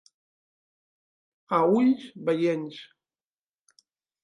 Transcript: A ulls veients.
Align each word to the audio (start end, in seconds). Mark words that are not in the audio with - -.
A 1.59 1.59
ulls 1.75 2.07
veients. 2.31 2.83